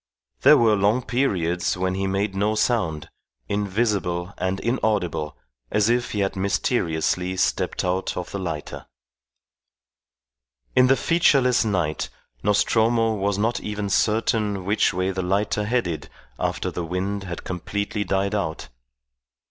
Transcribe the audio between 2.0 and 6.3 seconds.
made no sound, invisible and inaudible as if he